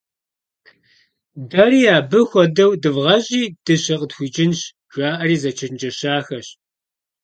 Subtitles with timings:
[1.49, 4.59] «Дэри абы хуэдэу дывгъащӀи дыщэ къытхуикӀынщ»-
[4.93, 6.47] жаӀэри зэчэнджэщахэщ.